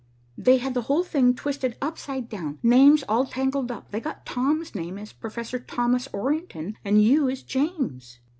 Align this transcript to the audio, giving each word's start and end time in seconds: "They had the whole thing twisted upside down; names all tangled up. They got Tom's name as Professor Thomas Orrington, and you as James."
"They 0.35 0.57
had 0.57 0.73
the 0.73 0.81
whole 0.81 1.03
thing 1.03 1.35
twisted 1.35 1.77
upside 1.79 2.27
down; 2.27 2.57
names 2.63 3.03
all 3.07 3.27
tangled 3.27 3.71
up. 3.71 3.91
They 3.91 3.99
got 3.99 4.25
Tom's 4.25 4.73
name 4.73 4.97
as 4.97 5.13
Professor 5.13 5.59
Thomas 5.59 6.07
Orrington, 6.11 6.75
and 6.83 7.03
you 7.03 7.29
as 7.29 7.43
James." 7.43 8.17